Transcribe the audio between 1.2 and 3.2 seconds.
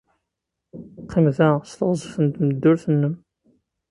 da s teɣzef n tmeddurt-nnem.